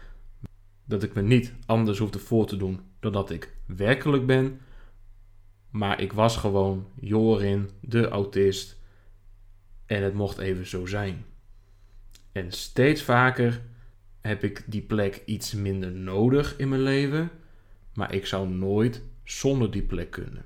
dat 0.84 1.02
ik 1.02 1.14
me 1.14 1.22
niet 1.22 1.52
anders 1.66 1.98
hoefde 1.98 2.18
voor 2.18 2.46
te 2.46 2.56
doen 2.56 2.80
dan 3.00 3.12
dat 3.12 3.30
ik 3.30 3.54
werkelijk 3.66 4.26
ben, 4.26 4.60
maar 5.72 6.00
ik 6.00 6.12
was 6.12 6.36
gewoon 6.36 6.86
Jorin, 7.00 7.70
de 7.80 8.08
autist, 8.08 8.80
en 9.86 10.02
het 10.02 10.14
mocht 10.14 10.38
even 10.38 10.66
zo 10.66 10.86
zijn. 10.86 11.24
En 12.32 12.52
steeds 12.52 13.02
vaker 13.02 13.62
heb 14.20 14.44
ik 14.44 14.64
die 14.66 14.82
plek 14.82 15.22
iets 15.24 15.52
minder 15.52 15.92
nodig 15.92 16.58
in 16.58 16.68
mijn 16.68 16.82
leven, 16.82 17.30
maar 17.94 18.14
ik 18.14 18.26
zou 18.26 18.48
nooit 18.48 19.02
zonder 19.24 19.70
die 19.70 19.82
plek 19.82 20.10
kunnen. 20.10 20.44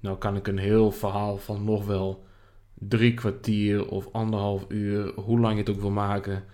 Nou 0.00 0.18
kan 0.18 0.36
ik 0.36 0.46
een 0.46 0.58
heel 0.58 0.90
verhaal 0.90 1.38
van 1.38 1.64
nog 1.64 1.86
wel 1.86 2.26
drie 2.74 3.14
kwartier 3.14 3.88
of 3.88 4.12
anderhalf 4.12 4.64
uur, 4.68 5.12
hoe 5.14 5.40
lang 5.40 5.52
je 5.52 5.60
het 5.60 5.70
ook 5.70 5.80
wil 5.80 5.90
maken, 5.90 6.44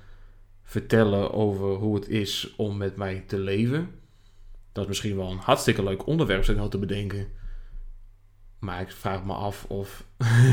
vertellen 0.62 1.32
over 1.32 1.74
hoe 1.74 1.94
het 1.94 2.08
is 2.08 2.54
om 2.56 2.76
met 2.76 2.96
mij 2.96 3.24
te 3.26 3.38
leven. 3.38 3.90
Dat 4.72 4.82
is 4.82 4.88
misschien 4.88 5.16
wel 5.16 5.30
een 5.30 5.38
hartstikke 5.38 5.82
leuk 5.82 6.06
onderwerp, 6.06 6.44
ik 6.44 6.56
nou 6.56 6.70
te 6.70 6.78
bedenken. 6.78 7.42
Maar 8.64 8.80
ik 8.80 8.90
vraag 8.90 9.24
me 9.24 9.32
af 9.32 9.64
of. 9.64 10.04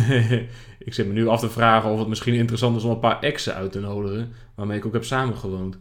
ik 0.88 0.94
zit 0.94 1.08
me 1.08 1.13
nu 1.13 1.27
af 1.27 1.39
te 1.39 1.50
vragen 1.50 1.89
of 1.89 2.00
het 2.00 2.08
misschien 2.08 2.34
interessant 2.34 2.77
is 2.77 2.84
om 2.84 2.91
een 2.91 3.00
paar 3.00 3.20
exen 3.20 3.53
uit 3.53 3.72
te 3.72 3.80
nodigen. 3.80 4.34
waarmee 4.56 4.77
ik 4.77 4.86
ook 4.86 4.94
heb 4.94 5.03
samengewoond. 5.03 5.77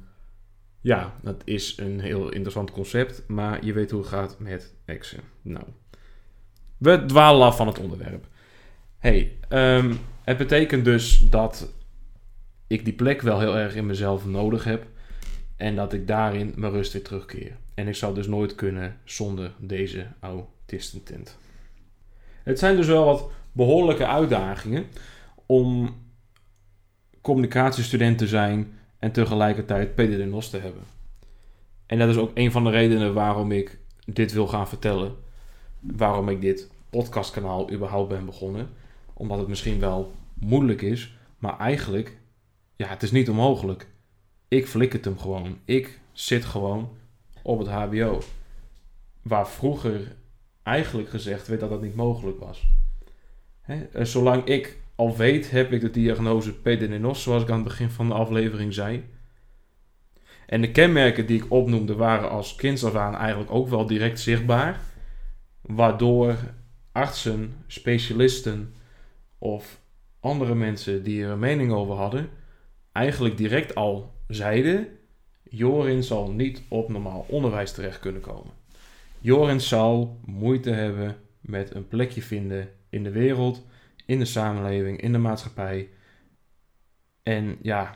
Ja, 0.81 1.15
dat 1.23 1.43
is 1.45 1.77
een 1.77 2.01
heel 2.01 2.29
interessant 2.29 2.71
concept. 2.71 3.23
Maar 3.27 3.65
je 3.65 3.73
weet 3.73 3.91
hoe 3.91 4.01
het 4.01 4.09
gaat 4.09 4.39
met 4.39 4.75
exen. 4.85 5.21
Nou. 5.43 5.65
We 6.77 7.05
dwalen 7.07 7.47
af 7.47 7.57
van 7.57 7.67
het 7.67 7.79
onderwerp. 7.79 8.27
hey, 8.99 9.37
ehm, 9.49 9.95
het 10.23 10.37
betekent 10.37 10.85
dus 10.85 11.19
dat 11.19 11.73
ik 12.67 12.85
die 12.85 12.95
plek 12.95 13.21
wel 13.21 13.41
heel 13.41 13.57
erg 13.57 13.75
in 13.75 13.87
mezelf 13.87 14.27
nodig 14.27 14.65
heb. 14.65 14.87
En 15.57 15.77
dat 15.77 15.93
ik 15.93 16.07
daarin 16.07 16.53
mijn 16.57 16.73
rust 16.73 16.93
weer 16.93 17.03
terugkeer. 17.03 17.57
En 17.75 17.89
ik 17.89 17.95
zou 17.95 18.15
dus 18.15 18.27
nooit 18.27 18.55
kunnen 18.55 18.97
zonder 19.05 19.53
deze 19.59 20.07
autistentent. 20.21 21.39
Het 22.43 22.59
zijn 22.59 22.77
dus 22.77 22.87
wel 22.87 23.05
wat 23.05 23.31
behoorlijke 23.53 24.07
uitdagingen 24.07 24.87
om 25.47 25.97
communicatiestudent 27.21 28.19
te 28.19 28.27
zijn 28.27 28.73
en 28.99 29.13
tegelijkertijd 29.13 29.95
PDD-NOS 29.95 30.51
te 30.51 30.59
hebben. 30.59 30.83
En 31.87 31.99
dat 31.99 32.09
is 32.09 32.17
ook 32.17 32.31
een 32.35 32.53
van 32.53 32.65
de 32.65 32.71
redenen 32.71 33.15
waarom 33.15 33.53
ik 33.53 33.79
dit 34.05 34.33
wil 34.33 34.47
gaan 34.47 34.69
vertellen. 34.69 35.15
Waarom 35.81 36.29
ik 36.29 36.41
dit 36.41 36.71
podcastkanaal 36.91 37.71
überhaupt 37.71 38.09
ben 38.09 38.25
begonnen. 38.25 38.69
Omdat 39.15 39.39
het 39.39 39.49
misschien 39.49 39.81
wel 39.81 40.13
moeilijk 40.35 40.83
is, 40.83 41.15
maar 41.39 41.59
eigenlijk, 41.59 42.19
ja, 42.77 42.89
het 42.89 43.03
is 43.03 43.11
niet 43.11 43.31
onmogelijk. 43.31 43.89
Ik 44.49 44.67
flik 44.67 44.93
het 44.93 45.05
hem 45.05 45.19
gewoon. 45.19 45.59
Ik 45.65 46.01
zit 46.13 46.45
gewoon 46.45 46.89
op 47.43 47.59
het 47.59 47.69
HBO. 47.69 48.23
Waar 49.23 49.49
vroeger 49.49 50.17
eigenlijk 50.63 51.09
gezegd 51.09 51.49
werd 51.49 51.61
dat 51.61 51.71
dat 51.71 51.83
niet 51.83 51.95
mogelijk 51.95 52.41
was. 52.41 52.69
Hè? 53.61 54.05
Zolang 54.05 54.45
ik 54.45 54.79
al 54.95 55.17
weet, 55.17 55.51
heb 55.51 55.73
ik 55.73 55.81
de 55.81 55.91
diagnose 55.91 56.55
PDNOS, 56.61 57.23
zoals 57.23 57.43
ik 57.43 57.51
aan 57.51 57.55
het 57.55 57.65
begin 57.69 57.91
van 57.91 58.09
de 58.09 58.15
aflevering 58.15 58.75
zei. 58.75 59.05
En 60.47 60.61
de 60.61 60.71
kenmerken 60.71 61.27
die 61.27 61.43
ik 61.43 61.53
opnoemde 61.53 61.95
waren 61.95 62.31
als 62.31 62.55
kind 62.55 62.85
af 62.85 62.95
aan 62.95 63.15
eigenlijk 63.15 63.51
ook 63.51 63.69
wel 63.69 63.87
direct 63.87 64.21
zichtbaar. 64.21 64.81
Waardoor 65.61 66.37
artsen, 66.93 67.55
specialisten 67.67 68.75
of 69.39 69.81
andere 70.21 70.55
mensen 70.55 71.03
die 71.03 71.25
er 71.25 71.31
een 71.31 71.39
mening 71.39 71.73
over 71.73 71.95
hadden, 71.95 72.29
eigenlijk 72.93 73.37
direct 73.37 73.75
al 73.75 74.15
zeiden: 74.27 74.89
Jorin 75.43 76.03
zal 76.03 76.31
niet 76.31 76.63
op 76.69 76.89
normaal 76.89 77.25
onderwijs 77.29 77.73
terecht 77.73 77.99
kunnen 77.99 78.21
komen. 78.21 78.53
Jorin 79.21 79.61
zal 79.61 80.21
moeite 80.25 80.71
hebben 80.71 81.17
met 81.41 81.75
een 81.75 81.89
plekje 81.89 82.23
vinden 82.23 82.69
in 82.89 83.03
de 83.03 83.11
wereld, 83.11 83.67
in 84.07 84.19
de 84.19 84.25
samenleving, 84.25 85.01
in 85.01 85.13
de 85.13 85.19
maatschappij. 85.19 85.89
En 87.23 87.57
ja, 87.63 87.95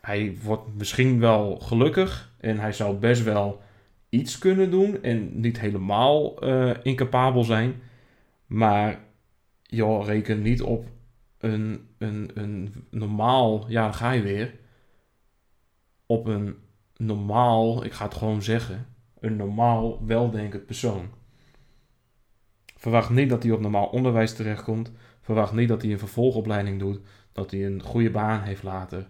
hij 0.00 0.36
wordt 0.42 0.74
misschien 0.74 1.20
wel 1.20 1.58
gelukkig 1.58 2.34
en 2.40 2.58
hij 2.58 2.72
zou 2.72 2.96
best 2.96 3.22
wel 3.22 3.62
iets 4.08 4.38
kunnen 4.38 4.70
doen 4.70 5.02
en 5.02 5.40
niet 5.40 5.60
helemaal 5.60 6.44
uh, 6.48 6.74
incapabel 6.82 7.44
zijn. 7.44 7.74
Maar 8.46 9.04
joh, 9.62 10.06
reken 10.06 10.42
niet 10.42 10.62
op 10.62 10.88
een, 11.38 11.88
een, 11.98 12.30
een 12.34 12.74
normaal, 12.90 13.70
ja, 13.70 13.82
dan 13.82 13.94
ga 13.94 14.10
je 14.10 14.22
weer. 14.22 14.54
Op 16.06 16.26
een 16.26 16.56
normaal, 16.96 17.84
ik 17.84 17.92
ga 17.92 18.04
het 18.04 18.14
gewoon 18.14 18.42
zeggen, 18.42 18.93
een 19.24 19.36
normaal 19.36 20.06
weldenkend 20.06 20.66
persoon. 20.66 21.08
Verwacht 22.76 23.10
niet 23.10 23.28
dat 23.28 23.42
hij 23.42 23.52
op 23.52 23.60
normaal 23.60 23.86
onderwijs 23.86 24.34
terechtkomt. 24.34 24.92
Verwacht 25.20 25.52
niet 25.52 25.68
dat 25.68 25.82
hij 25.82 25.92
een 25.92 25.98
vervolgopleiding 25.98 26.78
doet. 26.78 27.00
Dat 27.32 27.50
hij 27.50 27.66
een 27.66 27.82
goede 27.82 28.10
baan 28.10 28.42
heeft 28.42 28.62
later. 28.62 29.08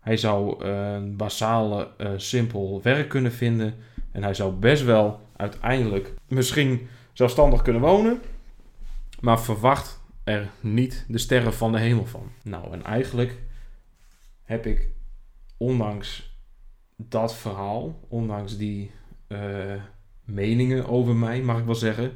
Hij 0.00 0.16
zou 0.16 0.64
uh, 0.64 0.92
een 0.92 1.16
basale, 1.16 1.90
uh, 1.98 2.10
simpel 2.16 2.80
werk 2.82 3.08
kunnen 3.08 3.32
vinden. 3.32 3.74
En 4.12 4.22
hij 4.22 4.34
zou 4.34 4.52
best 4.52 4.84
wel 4.84 5.20
uiteindelijk 5.36 6.14
misschien 6.28 6.88
zelfstandig 7.12 7.62
kunnen 7.62 7.82
wonen. 7.82 8.20
Maar 9.20 9.40
verwacht 9.40 10.02
er 10.24 10.48
niet 10.60 11.04
de 11.08 11.18
sterren 11.18 11.54
van 11.54 11.72
de 11.72 11.78
hemel 11.78 12.06
van. 12.06 12.32
Nou, 12.42 12.72
en 12.72 12.84
eigenlijk 12.84 13.38
heb 14.42 14.66
ik, 14.66 14.88
ondanks 15.56 16.38
dat 16.96 17.34
verhaal, 17.34 18.00
ondanks 18.08 18.56
die 18.56 18.90
uh, 19.32 19.82
meningen 20.24 20.88
over 20.88 21.16
mij, 21.16 21.42
mag 21.42 21.58
ik 21.58 21.64
wel 21.64 21.74
zeggen, 21.74 22.12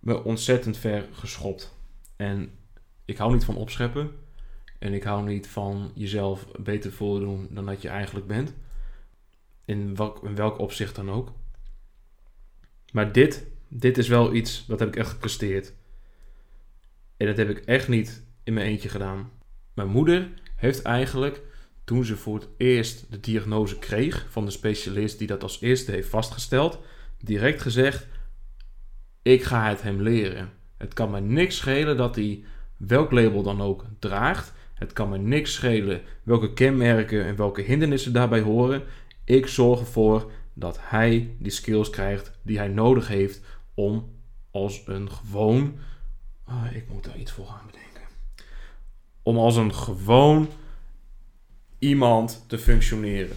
me 0.00 0.24
ontzettend 0.24 0.76
ver 0.76 1.08
geschopt. 1.12 1.76
En 2.16 2.50
ik 3.04 3.16
hou 3.16 3.32
niet 3.32 3.44
van 3.44 3.56
opscheppen. 3.56 4.10
En 4.78 4.92
ik 4.92 5.02
hou 5.02 5.26
niet 5.26 5.46
van 5.46 5.92
jezelf 5.94 6.46
beter 6.58 6.92
voordoen 6.92 7.48
dan 7.50 7.66
dat 7.66 7.82
je 7.82 7.88
eigenlijk 7.88 8.26
bent. 8.26 8.54
In 9.64 9.96
welk, 9.96 10.28
welk 10.34 10.58
opzicht 10.58 10.94
dan 10.94 11.10
ook. 11.10 11.32
Maar 12.92 13.12
dit, 13.12 13.46
dit 13.68 13.98
is 13.98 14.08
wel 14.08 14.34
iets, 14.34 14.66
dat 14.66 14.78
heb 14.78 14.88
ik 14.88 14.96
echt 14.96 15.10
gepresteerd. 15.10 15.74
En 17.16 17.26
dat 17.26 17.36
heb 17.36 17.48
ik 17.48 17.58
echt 17.58 17.88
niet 17.88 18.24
in 18.44 18.54
mijn 18.54 18.66
eentje 18.66 18.88
gedaan. 18.88 19.30
Mijn 19.74 19.88
moeder 19.88 20.30
heeft 20.56 20.82
eigenlijk, 20.82 21.42
toen 21.90 22.04
ze 22.04 22.16
voor 22.16 22.34
het 22.34 22.48
eerst 22.56 23.06
de 23.10 23.20
diagnose 23.20 23.78
kreeg 23.78 24.26
van 24.28 24.44
de 24.44 24.50
specialist 24.50 25.18
die 25.18 25.26
dat 25.26 25.42
als 25.42 25.60
eerste 25.60 25.90
heeft 25.90 26.08
vastgesteld, 26.08 26.78
direct 27.18 27.62
gezegd: 27.62 28.06
Ik 29.22 29.42
ga 29.42 29.68
het 29.68 29.82
hem 29.82 30.02
leren. 30.02 30.50
Het 30.76 30.94
kan 30.94 31.10
me 31.10 31.20
niks 31.20 31.56
schelen 31.56 31.96
dat 31.96 32.14
hij 32.14 32.44
welk 32.76 33.10
label 33.10 33.42
dan 33.42 33.60
ook 33.62 33.84
draagt. 33.98 34.52
Het 34.74 34.92
kan 34.92 35.08
me 35.08 35.18
niks 35.18 35.52
schelen 35.52 36.00
welke 36.22 36.52
kenmerken 36.52 37.24
en 37.24 37.36
welke 37.36 37.62
hindernissen 37.62 38.12
daarbij 38.12 38.40
horen. 38.40 38.82
Ik 39.24 39.46
zorg 39.46 39.80
ervoor 39.80 40.30
dat 40.54 40.78
hij 40.80 41.34
die 41.38 41.52
skills 41.52 41.90
krijgt 41.90 42.38
die 42.42 42.58
hij 42.58 42.68
nodig 42.68 43.08
heeft 43.08 43.40
om 43.74 44.12
als 44.50 44.82
een 44.86 45.10
gewoon. 45.10 45.78
Oh, 46.48 46.66
ik 46.74 46.88
moet 46.88 47.04
daar 47.04 47.18
iets 47.18 47.32
voor 47.32 47.46
gaan 47.46 47.66
bedenken. 47.66 48.02
Om 49.22 49.38
als 49.38 49.56
een 49.56 49.74
gewoon 49.74 50.48
iemand 51.80 52.44
te 52.46 52.58
functioneren. 52.58 53.36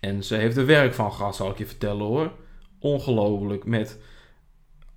En 0.00 0.24
ze 0.24 0.34
heeft 0.34 0.56
er 0.56 0.66
werk 0.66 0.94
van 0.94 1.12
gehad, 1.12 1.36
zal 1.36 1.50
ik 1.50 1.58
je 1.58 1.66
vertellen 1.66 2.06
hoor. 2.06 2.32
Ongelooflijk. 2.78 3.64
Met 3.64 3.98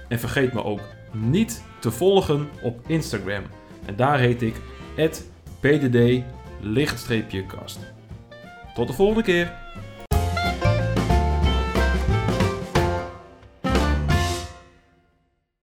en 0.09 0.19
vergeet 0.19 0.53
me 0.53 0.65
ook 0.65 0.81
niet 1.13 1.65
te 1.79 1.91
volgen 1.91 2.49
op 2.63 2.81
Instagram. 2.87 3.43
En 3.85 3.97
daar 3.97 4.19
heet 4.19 4.43
ik 4.43 4.55
pdd-kast. 5.61 7.79
Tot 8.75 8.87
de 8.87 8.93
volgende 8.93 9.23
keer! 9.23 9.64